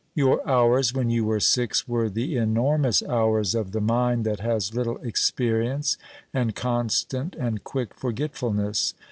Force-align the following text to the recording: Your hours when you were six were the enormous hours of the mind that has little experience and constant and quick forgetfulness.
Your 0.15 0.41
hours 0.49 0.95
when 0.95 1.11
you 1.11 1.25
were 1.25 1.39
six 1.39 1.87
were 1.87 2.09
the 2.09 2.35
enormous 2.35 3.03
hours 3.03 3.53
of 3.53 3.71
the 3.71 3.79
mind 3.79 4.25
that 4.25 4.39
has 4.39 4.73
little 4.73 4.97
experience 5.05 5.95
and 6.33 6.55
constant 6.55 7.35
and 7.35 7.63
quick 7.63 7.93
forgetfulness. 7.93 8.95